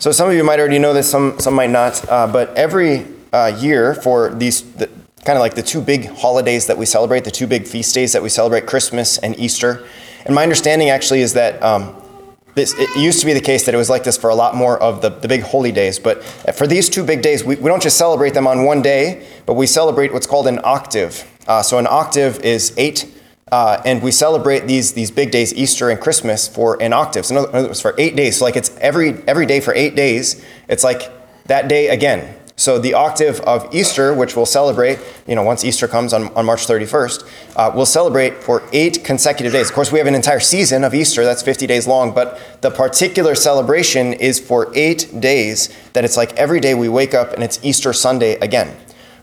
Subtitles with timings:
[0.00, 2.08] So some of you might already know this, some some might not.
[2.08, 4.86] Uh, but every uh, year for these the,
[5.24, 8.12] kind of like the two big holidays that we celebrate, the two big feast days
[8.12, 9.84] that we celebrate, Christmas and Easter.
[10.24, 12.00] And my understanding actually is that um,
[12.54, 14.54] this, it used to be the case that it was like this for a lot
[14.54, 15.98] more of the, the big holy days.
[15.98, 16.22] But
[16.54, 19.54] for these two big days, we, we don't just celebrate them on one day, but
[19.54, 21.28] we celebrate what's called an octave.
[21.48, 23.12] Uh, so an octave is eight
[23.50, 27.26] uh, and we celebrate these, these big days, Easter and Christmas, for an octave.
[27.26, 28.38] So in other for eight days.
[28.38, 30.44] So like it's every every day for eight days.
[30.68, 31.10] It's like
[31.46, 32.34] that day again.
[32.58, 36.44] So the octave of Easter, which we'll celebrate, you know, once Easter comes on, on
[36.44, 39.68] March 31st, uh, we'll celebrate for eight consecutive days.
[39.68, 42.70] Of course, we have an entire season of Easter that's 50 days long, but the
[42.72, 45.72] particular celebration is for eight days.
[45.92, 48.76] That it's like every day we wake up and it's Easter Sunday again.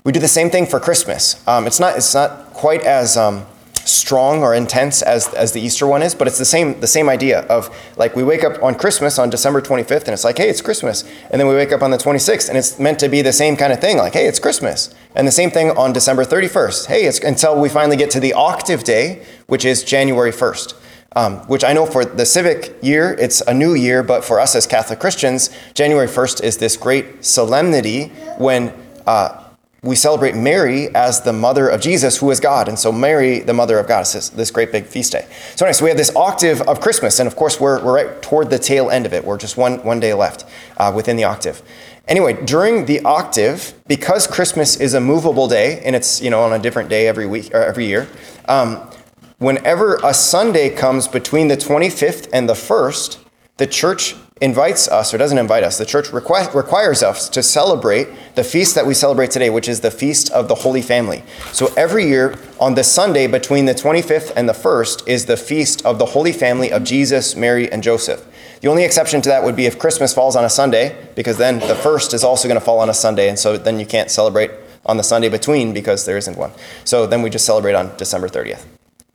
[0.05, 1.45] We do the same thing for Christmas.
[1.45, 3.45] Um, it's not it's not quite as um,
[3.85, 7.07] strong or intense as, as the Easter one is, but it's the same the same
[7.07, 10.49] idea of like we wake up on Christmas on December 25th and it's like, hey,
[10.49, 11.03] it's Christmas.
[11.31, 13.55] And then we wake up on the 26th and it's meant to be the same
[13.55, 14.93] kind of thing, like, hey, it's Christmas.
[15.15, 16.87] And the same thing on December 31st.
[16.87, 20.73] Hey, it's until we finally get to the octave day, which is January 1st.
[21.17, 24.53] Um, which I know for the civic year, it's a new year, but for us
[24.53, 28.07] as Catholic Christians, January 1st is this great solemnity
[28.37, 28.73] when
[29.07, 29.44] uh,
[29.85, 32.67] we celebrate Mary as the mother of Jesus, who is God.
[32.67, 35.27] And so, Mary, the mother of God, is this, this great big feast day.
[35.55, 37.19] So, anyway, so we have this octave of Christmas.
[37.19, 39.23] And of course, we're, we're right toward the tail end of it.
[39.23, 40.45] We're just one, one day left
[40.77, 41.61] uh, within the octave.
[42.07, 46.53] Anyway, during the octave, because Christmas is a movable day, and it's you know on
[46.53, 48.07] a different day every week or every year,
[48.47, 48.89] um,
[49.37, 53.17] whenever a Sunday comes between the 25th and the 1st,
[53.57, 55.77] the church invites us or doesn't invite us.
[55.77, 59.79] The church requ- requires us to celebrate the feast that we celebrate today, which is
[59.79, 61.23] the feast of the Holy Family.
[61.53, 65.85] So every year on the Sunday between the 25th and the 1st is the feast
[65.85, 68.25] of the Holy Family of Jesus, Mary, and Joseph.
[68.59, 71.59] The only exception to that would be if Christmas falls on a Sunday, because then
[71.59, 74.11] the first is also going to fall on a Sunday, and so then you can't
[74.11, 74.51] celebrate
[74.85, 76.51] on the Sunday between because there isn't one.
[76.83, 78.65] So then we just celebrate on December 30th.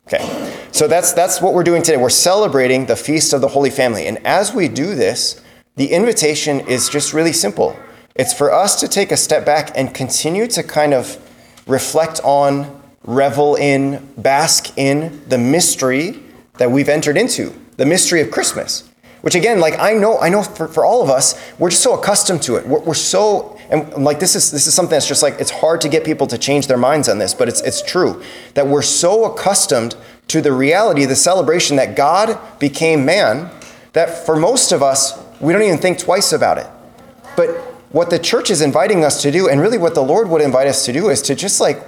[0.06, 1.96] Okay, so that's, that's what we're doing today.
[1.96, 4.06] We're celebrating the Feast of the Holy Family.
[4.06, 5.42] And as we do this,
[5.76, 7.76] the invitation is just really simple.
[8.14, 11.16] It's for us to take a step back and continue to kind of
[11.66, 16.20] reflect on, revel in, bask in the mystery
[16.58, 18.88] that we've entered into, the mystery of Christmas.
[19.22, 21.98] Which again, like I know, I know for, for all of us, we're just so
[21.98, 22.66] accustomed to it.
[22.66, 25.80] We're, we're so and like this is this is something that's just like it's hard
[25.82, 28.22] to get people to change their minds on this, but it's it's true
[28.54, 29.96] that we're so accustomed
[30.28, 33.50] to the reality, the celebration that God became man,
[33.92, 36.66] that for most of us, we don't even think twice about it.
[37.36, 37.48] But
[37.90, 40.66] what the church is inviting us to do, and really what the Lord would invite
[40.66, 41.82] us to do, is to just like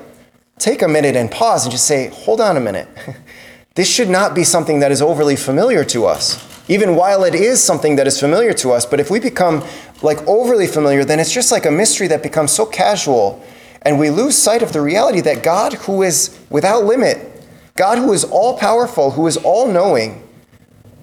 [0.59, 2.89] take a minute and pause and just say, hold on a minute.
[3.75, 7.63] this should not be something that is overly familiar to us even while it is
[7.63, 8.87] something that is familiar to us.
[8.87, 9.65] But if we become
[10.03, 13.43] like overly familiar, then it's just like a mystery that becomes so casual,
[13.83, 18.13] and we lose sight of the reality that God, who is without limit, God, who
[18.13, 20.23] is all powerful, who is all knowing,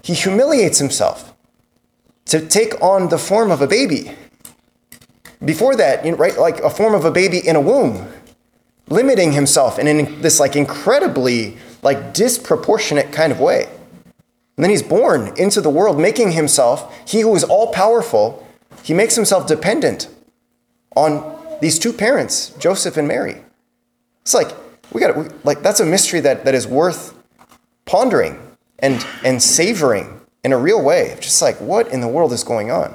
[0.04, 1.34] he humiliates himself
[2.26, 4.16] to take on the form of a baby.
[5.44, 8.08] Before that, right, like a form of a baby in a womb,
[8.88, 13.68] limiting himself in this like incredibly like disproportionate kind of way.
[14.60, 18.46] And then he's born into the world, making himself, he who is all powerful,
[18.84, 20.10] he makes himself dependent
[20.98, 23.42] on these two parents, Joseph and Mary.
[24.24, 24.52] It's like,
[24.92, 27.18] we got like that's a mystery that, that is worth
[27.86, 28.38] pondering
[28.80, 31.16] and and savoring in a real way.
[31.22, 32.94] Just like what in the world is going on?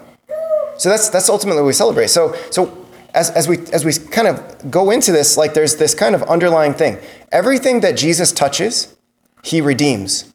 [0.77, 2.09] So that's that's ultimately what we celebrate.
[2.09, 5.95] So so as, as we as we kind of go into this, like there's this
[5.95, 6.99] kind of underlying thing.
[7.33, 8.95] Everything that Jesus touches,
[9.43, 10.34] he redeems.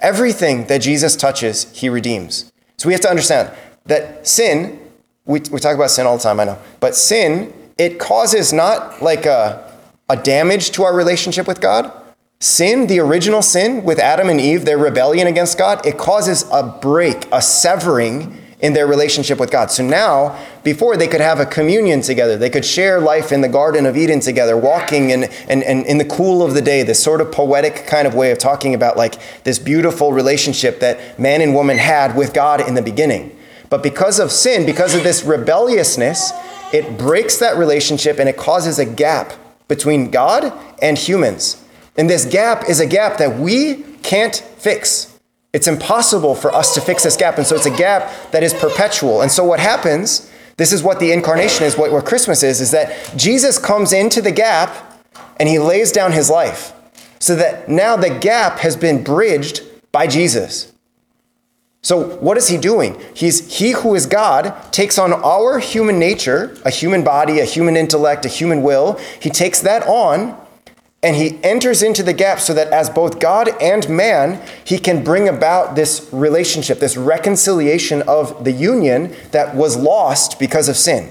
[0.00, 2.50] Everything that Jesus touches, he redeems.
[2.76, 3.50] So we have to understand
[3.86, 4.80] that sin,
[5.26, 9.02] we, we talk about sin all the time, I know, but sin, it causes not
[9.02, 9.72] like a,
[10.08, 11.92] a damage to our relationship with God.
[12.40, 16.62] Sin, the original sin with Adam and Eve, their rebellion against God, it causes a
[16.62, 19.70] break, a severing in their relationship with God.
[19.70, 23.48] So now, before they could have a communion together, they could share life in the
[23.48, 27.02] Garden of Eden together, walking in, in, in, in, the cool of the day, this
[27.02, 31.40] sort of poetic kind of way of talking about like this beautiful relationship that man
[31.40, 33.36] and woman had with God in the beginning.
[33.70, 36.32] But because of sin, because of this rebelliousness,
[36.72, 39.32] it breaks that relationship and it causes a gap
[39.68, 40.52] between God
[40.82, 41.62] and humans.
[41.96, 45.09] And this gap is a gap that we can't fix.
[45.52, 47.38] It's impossible for us to fix this gap.
[47.38, 49.22] And so it's a gap that is perpetual.
[49.22, 52.70] And so what happens, this is what the incarnation is, what, what Christmas is, is
[52.70, 55.02] that Jesus comes into the gap
[55.38, 56.72] and he lays down his life.
[57.18, 59.62] So that now the gap has been bridged
[59.92, 60.72] by Jesus.
[61.82, 63.00] So, what is he doing?
[63.14, 67.74] He's he who is God takes on our human nature, a human body, a human
[67.76, 68.98] intellect, a human will.
[69.20, 70.38] He takes that on
[71.02, 75.02] and he enters into the gap so that as both God and man, he can
[75.02, 81.10] bring about this relationship, this reconciliation of the union that was lost because of sin.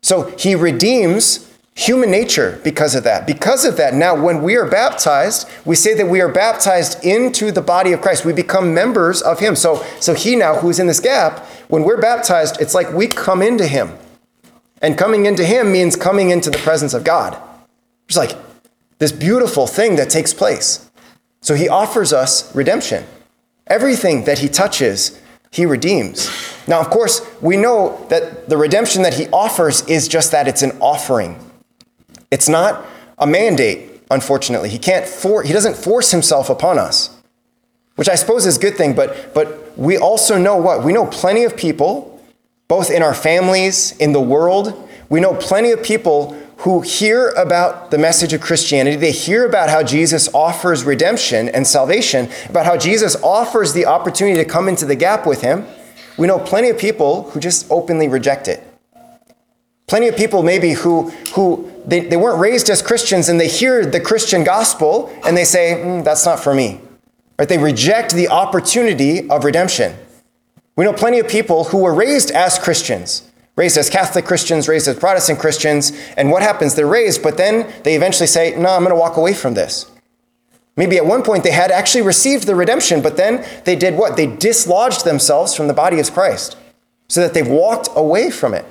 [0.00, 3.26] So, he redeems human nature because of that.
[3.26, 7.50] Because of that, now when we are baptized, we say that we are baptized into
[7.50, 8.24] the body of Christ.
[8.24, 9.56] We become members of him.
[9.56, 13.42] So, so he now, who's in this gap, when we're baptized, it's like we come
[13.42, 13.90] into him.
[14.80, 17.36] And coming into him means coming into the presence of God.
[18.06, 18.36] It's like
[18.98, 20.90] this beautiful thing that takes place.
[21.40, 23.04] So he offers us redemption.
[23.66, 25.20] Everything that he touches,
[25.50, 26.30] he redeems.
[26.66, 30.62] Now, of course, we know that the redemption that he offers is just that it's
[30.62, 31.38] an offering.
[32.30, 32.84] It's not
[33.18, 34.68] a mandate, unfortunately.
[34.68, 37.16] He can't for, he doesn't force himself upon us,
[37.96, 40.82] which I suppose is a good thing, but, but we also know what?
[40.84, 42.22] We know plenty of people,
[42.68, 47.90] both in our families, in the world, we know plenty of people who hear about
[47.90, 48.96] the message of Christianity.
[48.96, 54.42] They hear about how Jesus offers redemption and salvation, about how Jesus offers the opportunity
[54.42, 55.66] to come into the gap with him.
[56.16, 58.66] We know plenty of people who just openly reject it.
[59.86, 63.84] Plenty of people, maybe, who, who they, they weren't raised as Christians and they hear
[63.84, 66.80] the Christian gospel and they say, mm, that's not for me.
[67.38, 67.46] Right?
[67.46, 69.94] They reject the opportunity of redemption.
[70.76, 74.88] We know plenty of people who were raised as Christians, raised as Catholic Christians, raised
[74.88, 76.74] as Protestant Christians, and what happens?
[76.74, 79.90] They're raised, but then they eventually say, no, I'm going to walk away from this.
[80.76, 84.16] Maybe at one point they had actually received the redemption, but then they did what?
[84.16, 86.56] They dislodged themselves from the body of Christ
[87.08, 88.64] so that they've walked away from it.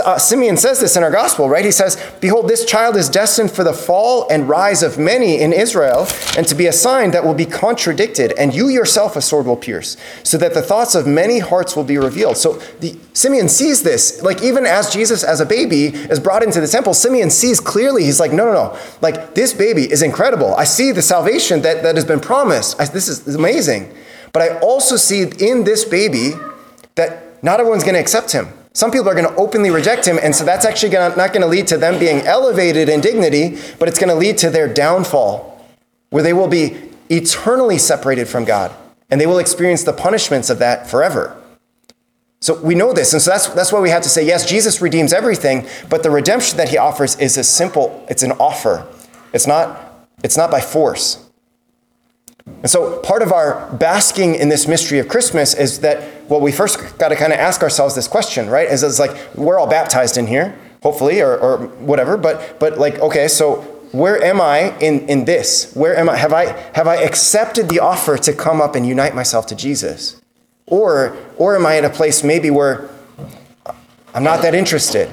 [0.00, 1.64] Uh, Simeon says this in our gospel, right?
[1.64, 5.52] He says, Behold, this child is destined for the fall and rise of many in
[5.52, 6.06] Israel,
[6.36, 9.56] and to be a sign that will be contradicted, and you yourself a sword will
[9.56, 12.36] pierce, so that the thoughts of many hearts will be revealed.
[12.36, 16.60] So the, Simeon sees this, like even as Jesus, as a baby, is brought into
[16.60, 18.78] the temple, Simeon sees clearly, he's like, No, no, no.
[19.00, 20.54] Like, this baby is incredible.
[20.54, 22.80] I see the salvation that, that has been promised.
[22.80, 23.92] I, this is amazing.
[24.32, 26.32] But I also see in this baby
[26.94, 30.18] that not everyone's going to accept him some people are going to openly reject him,
[30.22, 33.58] and so that's actually gonna, not going to lead to them being elevated in dignity,
[33.78, 35.66] but it's going to lead to their downfall,
[36.10, 36.76] where they will be
[37.10, 38.74] eternally separated from God,
[39.10, 41.36] and they will experience the punishments of that forever.
[42.40, 44.80] So we know this, and so that's, that's why we have to say, yes, Jesus
[44.80, 48.86] redeems everything, but the redemption that he offers is a simple, it's an offer.
[49.32, 51.28] It's not, it's not by force.
[52.46, 56.52] And so, part of our basking in this mystery of Christmas is that well, we
[56.52, 58.68] first got to kind of ask ourselves this question, right?
[58.68, 62.16] Is it's like we're all baptized in here, hopefully, or, or whatever.
[62.16, 63.60] But but like, okay, so
[63.92, 65.72] where am I in, in this?
[65.74, 66.16] Where am I?
[66.16, 70.20] Have I have I accepted the offer to come up and unite myself to Jesus,
[70.66, 72.88] or or am I at a place maybe where
[74.14, 75.10] I'm not that interested?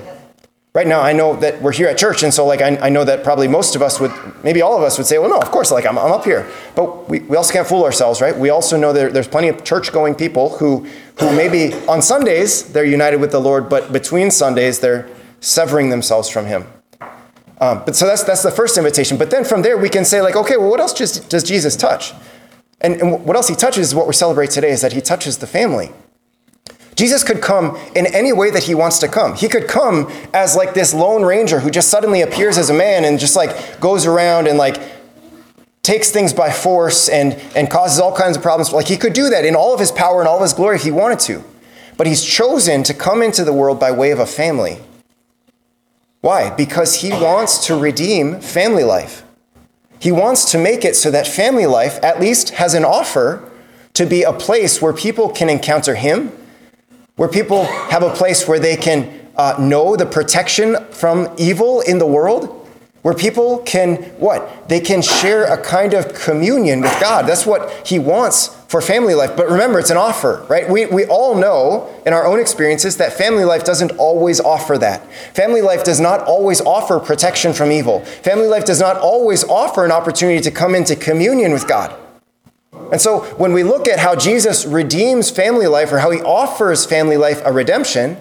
[0.80, 3.04] Right now i know that we're here at church and so like I, I, know
[3.04, 4.14] that probably most of us would
[4.46, 6.50] maybe all of us would say well no of course like i'm, I'm up here.
[6.74, 8.36] But we, we also can't fool ourselves right?
[8.46, 10.88] We also know that there's plenty of church going people who
[11.20, 15.10] who maybe on sundays they're united with the lord but between sundays they're
[15.42, 16.62] severing themselves from him.
[17.60, 19.18] Um, but so that's that's the first invitation.
[19.18, 21.76] But then from there we can say like okay well what else just, does jesus
[21.76, 22.14] touch?
[22.80, 25.40] And, and what else he touches is what we celebrate today is that he touches
[25.40, 25.92] the family
[27.00, 29.34] Jesus could come in any way that he wants to come.
[29.34, 33.06] He could come as like this lone ranger who just suddenly appears as a man
[33.06, 34.82] and just like goes around and like
[35.82, 38.74] takes things by force and, and causes all kinds of problems.
[38.74, 40.76] Like he could do that in all of his power and all of his glory
[40.76, 41.42] if he wanted to.
[41.96, 44.80] But he's chosen to come into the world by way of a family.
[46.20, 46.50] Why?
[46.50, 49.24] Because he wants to redeem family life.
[50.00, 53.50] He wants to make it so that family life at least has an offer
[53.94, 56.34] to be a place where people can encounter him
[57.20, 61.98] where people have a place where they can uh, know the protection from evil in
[61.98, 62.66] the world,
[63.02, 64.70] where people can, what?
[64.70, 67.28] They can share a kind of communion with God.
[67.28, 69.36] That's what He wants for family life.
[69.36, 70.70] But remember, it's an offer, right?
[70.70, 75.06] We, we all know in our own experiences that family life doesn't always offer that.
[75.34, 78.00] Family life does not always offer protection from evil.
[78.00, 81.94] Family life does not always offer an opportunity to come into communion with God.
[82.92, 86.86] And so when we look at how Jesus redeems family life or how he offers
[86.86, 88.18] family life a redemption,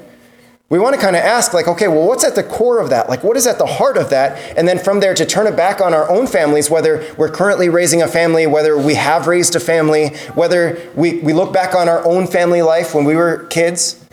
[0.70, 3.08] we want to kind of ask, like, okay, well, what's at the core of that?
[3.08, 4.58] Like, what is at the heart of that?
[4.58, 7.70] And then from there to turn it back on our own families, whether we're currently
[7.70, 11.88] raising a family, whether we have raised a family, whether we, we look back on
[11.88, 14.04] our own family life when we were kids.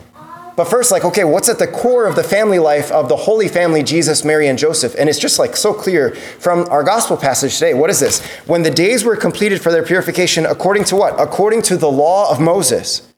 [0.55, 3.50] But first, like, okay, what's at the core of the family life of the Holy
[3.50, 4.95] Family, Jesus, Mary, and Joseph?
[4.97, 7.74] And it's just like so clear from our gospel passage today.
[7.74, 8.25] What is this?
[8.45, 11.19] When the days were completed for their purification, according to what?
[11.19, 13.12] According to the law of Moses.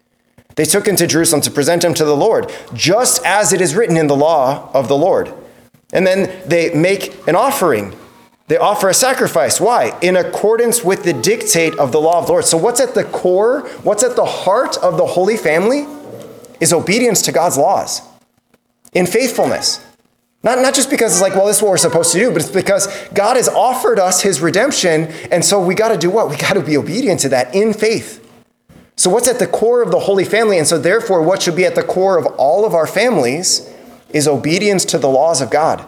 [0.55, 3.75] They took him to Jerusalem to present him to the Lord, just as it is
[3.75, 5.31] written in the law of the Lord.
[5.93, 7.95] And then they make an offering.
[8.47, 9.61] They offer a sacrifice.
[9.61, 9.95] Why?
[10.01, 12.45] In accordance with the dictate of the law of the Lord.
[12.45, 15.85] So, what's at the core, what's at the heart of the Holy Family?
[16.59, 18.01] Is obedience to God's laws
[18.93, 19.83] in faithfulness.
[20.43, 22.41] Not, not just because it's like, well, this is what we're supposed to do, but
[22.41, 25.07] it's because God has offered us his redemption.
[25.31, 26.29] And so we got to do what?
[26.29, 28.23] We got to be obedient to that in faith.
[28.95, 30.57] So, what's at the core of the Holy Family?
[30.57, 33.71] And so, therefore, what should be at the core of all of our families
[34.09, 35.85] is obedience to the laws of God.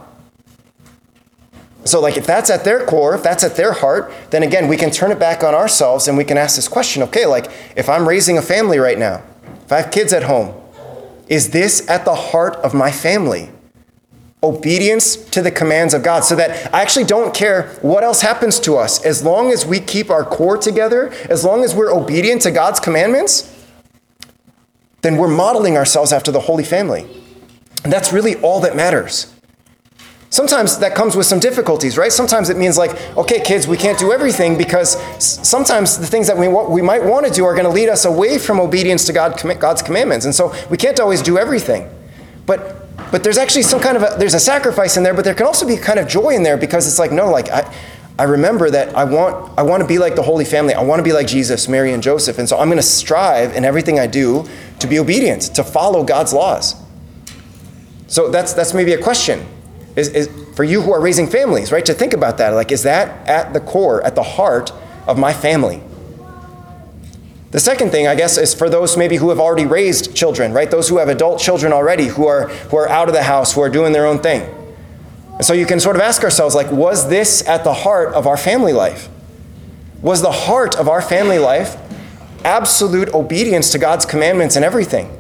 [1.85, 4.77] So, like, if that's at their core, if that's at their heart, then again, we
[4.77, 7.89] can turn it back on ourselves and we can ask this question okay, like, if
[7.89, 9.23] I'm raising a family right now,
[9.69, 10.59] if I have kids at home,
[11.27, 13.51] is this at the heart of my family?
[14.41, 18.59] Obedience to the commands of God, so that I actually don't care what else happens
[18.61, 19.05] to us.
[19.05, 22.79] As long as we keep our core together, as long as we're obedient to God's
[22.79, 23.55] commandments,
[25.01, 27.05] then we're modeling ourselves after the Holy Family.
[27.83, 29.31] And that's really all that matters.
[30.31, 32.11] Sometimes that comes with some difficulties, right?
[32.11, 34.91] Sometimes it means like, okay, kids, we can't do everything because
[35.23, 38.05] sometimes the things that we, we might want to do are going to lead us
[38.05, 40.25] away from obedience to God, God's commandments.
[40.25, 41.89] And so we can't always do everything.
[42.45, 45.33] But but there's actually some kind of a, there's a sacrifice in there, but there
[45.33, 47.73] can also be kind of joy in there because it's like, no, like I,
[48.19, 50.73] I remember that I want, I want to be like the Holy Family.
[50.73, 52.37] I want to be like Jesus, Mary, and Joseph.
[52.37, 54.47] And so I'm going to strive in everything I do
[54.79, 56.75] to be obedient, to follow God's laws.
[58.07, 59.45] So that's, that's maybe a question
[59.95, 61.85] is, is for you who are raising families, right?
[61.85, 62.49] To think about that.
[62.49, 64.71] Like, is that at the core, at the heart
[65.07, 65.81] of my family?
[67.51, 70.69] The second thing, I guess, is for those maybe who have already raised children, right?
[70.69, 73.61] Those who have adult children already, who are, who are out of the house, who
[73.61, 74.43] are doing their own thing.
[75.33, 78.27] And so you can sort of ask ourselves, like, was this at the heart of
[78.27, 79.09] our family life?
[80.01, 81.75] Was the heart of our family life
[82.45, 85.18] absolute obedience to God's commandments and everything?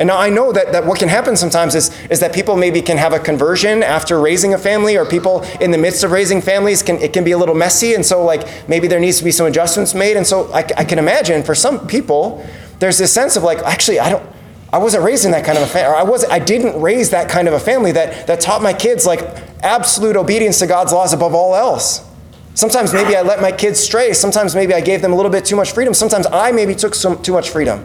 [0.00, 2.80] And now I know that, that what can happen sometimes is, is that people maybe
[2.80, 6.40] can have a conversion after raising a family, or people in the midst of raising
[6.40, 9.24] families can it can be a little messy, and so like maybe there needs to
[9.24, 10.16] be some adjustments made.
[10.16, 12.46] And so I, I can imagine for some people,
[12.78, 14.24] there's this sense of like, actually, I don't
[14.72, 17.10] I wasn't raised in that kind of a family, or I was I didn't raise
[17.10, 19.20] that kind of a family that that taught my kids like
[19.62, 22.06] absolute obedience to God's laws above all else.
[22.54, 24.12] Sometimes maybe I let my kids stray.
[24.12, 25.94] Sometimes maybe I gave them a little bit too much freedom.
[25.94, 27.84] Sometimes I maybe took some too much freedom.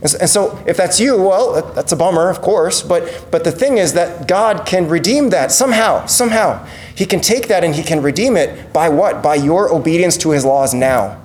[0.00, 2.82] And so, if that's you, well, that's a bummer, of course.
[2.82, 6.64] But, but the thing is that God can redeem that somehow, somehow.
[6.94, 9.24] He can take that and He can redeem it by what?
[9.24, 11.20] By your obedience to His laws now.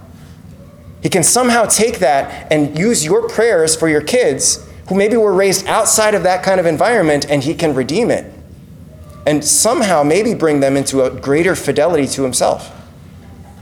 [1.04, 5.34] He can somehow take that and use your prayers for your kids who maybe were
[5.34, 8.34] raised outside of that kind of environment, and He can redeem it.
[9.28, 12.72] And somehow maybe bring them into a greater fidelity to Himself.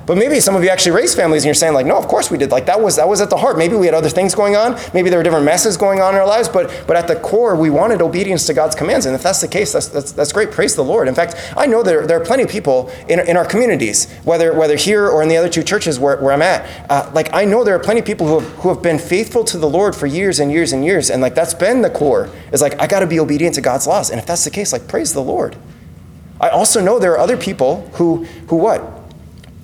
[0.06, 2.32] But maybe some of you actually raised families and you're saying, like, no, of course
[2.32, 2.52] we did.
[2.52, 3.58] Like that was that was at the heart.
[3.58, 4.80] Maybe we had other things going on.
[4.94, 7.56] Maybe there were different messes going on in our lives, but but at the core,
[7.56, 9.06] we wanted obedience to God's commands.
[9.06, 10.52] And if that's the case, that's that's, that's great.
[10.52, 11.08] Praise the Lord.
[11.08, 14.54] In fact, I know there, there are plenty of people in, in our communities, whether
[14.54, 16.90] whether here or in the other two churches where, where I'm at.
[16.90, 19.44] Uh, like I know there are plenty of people who have, who have been faithful
[19.46, 21.10] to the Lord for years and years and years.
[21.10, 22.30] And like that's been the core.
[22.52, 24.10] Is like I gotta be obedient to God's laws.
[24.10, 25.56] And if that's the case, like praise the Lord.
[26.40, 29.01] I also know there are other people who who what?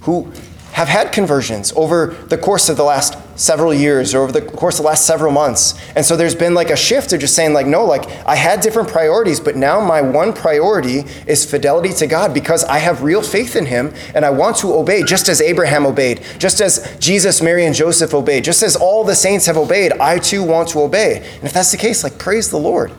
[0.08, 0.32] Who
[0.72, 4.78] have had conversions over the course of the last several years or over the course
[4.78, 5.74] of the last several months.
[5.96, 8.62] And so there's been like a shift of just saying, like, no, like I had
[8.62, 13.24] different priorities, but now my one priority is fidelity to God because I have real
[13.24, 17.42] faith in Him and I want to obey just as Abraham obeyed, just as Jesus,
[17.42, 20.82] Mary, and Joseph obeyed, just as all the saints have obeyed, I too want to
[20.82, 21.28] obey.
[21.36, 22.92] And if that's the case, like, praise the Lord.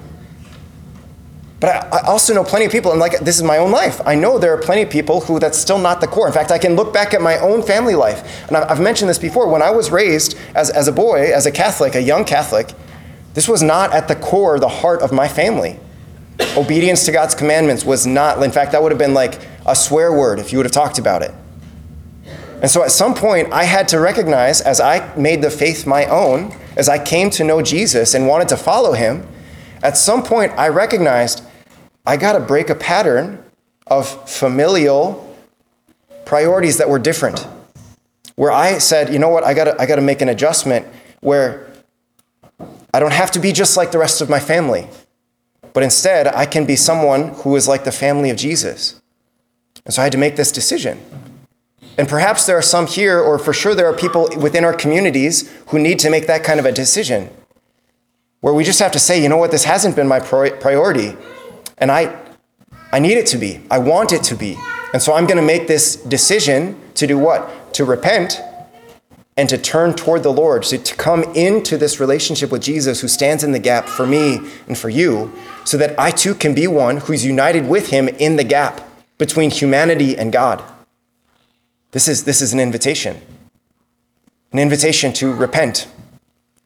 [1.61, 4.01] But I, also know plenty of people, and like this is my own life.
[4.07, 6.29] I know there are plenty of people who that's still not the core.
[6.29, 8.47] In fact, I can look back at my own family life.
[8.47, 9.49] And I've mentioned this before.
[9.49, 12.73] When I was raised as, as a boy, as a Catholic, a young Catholic,
[13.35, 15.81] this was not at the core, the heart of my family.
[16.57, 20.13] Obedience to God's commandments was not, in fact, that would have been like a swear
[20.13, 21.35] word if you would have talked about it.
[22.63, 26.07] And so at some point, I had to recognize as I made the faith my
[26.07, 29.27] own, as I came to know Jesus and wanted to follow him,
[29.83, 31.45] at some point I recognized
[32.09, 33.45] I got to break a pattern
[33.87, 35.37] of familial
[36.25, 37.47] priorities that were different.
[38.35, 40.87] Where I said, you know what, I got to I got to make an adjustment
[41.21, 41.71] where
[42.95, 44.89] I don't have to be just like the rest of my family.
[45.75, 49.01] But instead, I can be someone who is like the family of Jesus.
[49.85, 50.99] And so I had to make this decision.
[51.99, 55.53] And perhaps there are some here, or for sure there are people within our communities
[55.69, 57.29] who need to make that kind of a decision.
[58.41, 61.17] where we just have to say, you know what, this hasn't been my priority,
[61.81, 62.17] and I,
[62.93, 63.61] I need it to be.
[63.71, 64.59] I want it to be.
[64.93, 67.75] And so I'm going to make this decision to do what?
[67.75, 68.41] To repent
[69.37, 73.09] and to turn toward the Lord, so to come into this relationship with Jesus who
[73.09, 75.33] stands in the gap for me and for you,
[75.65, 78.81] so that I too can be one who's united with him in the gap
[79.17, 80.63] between humanity and God.
[81.93, 83.21] This is, this is an invitation,
[84.53, 85.87] an invitation to repent,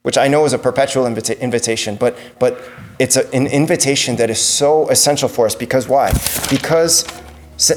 [0.03, 2.61] which I know is a perpetual invita- invitation, but, but
[2.99, 6.13] it's a, an invitation that is so essential for us because why?
[6.51, 7.07] Because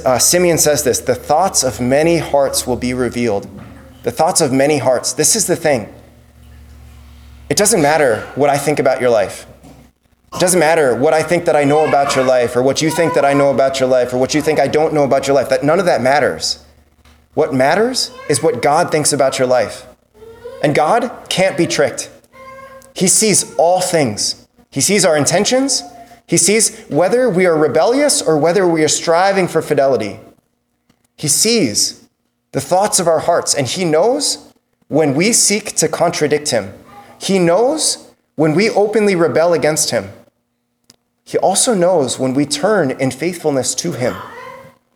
[0.06, 3.48] uh, Simeon says this the thoughts of many hearts will be revealed.
[4.04, 5.14] The thoughts of many hearts.
[5.14, 5.94] This is the thing.
[7.50, 9.46] It doesn't matter what I think about your life.
[10.34, 12.90] It doesn't matter what I think that I know about your life, or what you
[12.90, 15.28] think that I know about your life, or what you think I don't know about
[15.28, 15.50] your life.
[15.50, 16.66] That none of that matters.
[17.36, 19.86] What matters is what God thinks about your life.
[20.64, 22.10] And God can't be tricked.
[22.96, 24.48] He sees all things.
[24.72, 25.84] He sees our intentions,
[26.28, 30.20] he sees whether we are rebellious or whether we are striving for fidelity.
[31.16, 32.08] He sees
[32.52, 34.54] the thoughts of our hearts, and He knows
[34.88, 36.74] when we seek to contradict Him.
[37.20, 40.10] He knows when we openly rebel against Him.
[41.24, 44.16] He also knows when we turn in faithfulness to Him.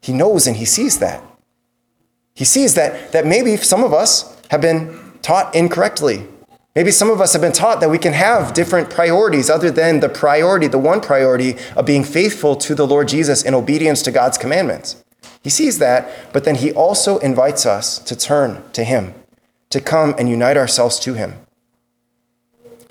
[0.01, 1.23] He knows and He sees that.
[2.33, 6.27] He sees that, that maybe some of us have been taught incorrectly.
[6.75, 9.99] Maybe some of us have been taught that we can have different priorities other than
[9.99, 14.11] the priority, the one priority of being faithful to the Lord Jesus in obedience to
[14.11, 15.03] God's commandments.
[15.43, 19.13] He sees that, but then he also invites us to turn to him,
[19.71, 21.33] to come and unite ourselves to him.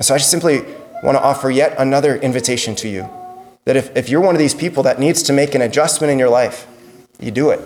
[0.01, 0.63] So I just simply
[1.03, 3.09] want to offer yet another invitation to you
[3.65, 6.19] that if, if you're one of these people that needs to make an adjustment in
[6.19, 6.67] your life,
[7.21, 7.61] you do it.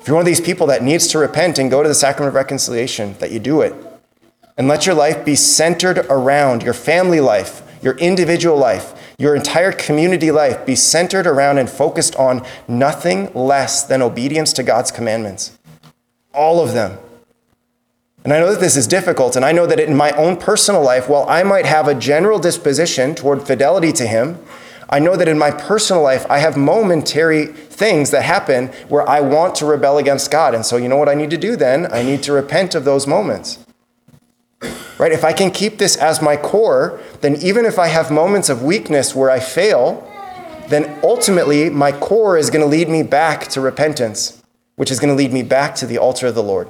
[0.00, 2.28] If you're one of these people that needs to repent and go to the sacrament
[2.28, 3.74] of reconciliation, that you do it.
[4.60, 9.72] And let your life be centered around your family life, your individual life, your entire
[9.72, 15.58] community life be centered around and focused on nothing less than obedience to God's commandments.
[16.34, 16.98] All of them.
[18.22, 20.82] And I know that this is difficult, and I know that in my own personal
[20.82, 24.38] life, while I might have a general disposition toward fidelity to Him,
[24.90, 29.20] I know that in my personal life, I have momentary things that happen where I
[29.20, 30.54] want to rebel against God.
[30.54, 31.90] And so, you know what I need to do then?
[31.90, 33.64] I need to repent of those moments.
[35.00, 35.12] Right?
[35.12, 38.62] If I can keep this as my core, then even if I have moments of
[38.62, 40.06] weakness where I fail,
[40.68, 44.42] then ultimately my core is going to lead me back to repentance,
[44.76, 46.68] which is going to lead me back to the altar of the Lord.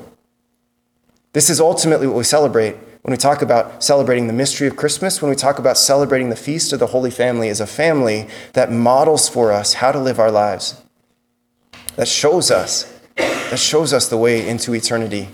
[1.32, 5.20] This is ultimately what we celebrate when we talk about celebrating the mystery of Christmas,
[5.20, 8.70] when we talk about celebrating the feast of the Holy Family as a family that
[8.70, 10.80] models for us how to live our lives,
[11.96, 15.30] that shows us, that shows us the way into eternity.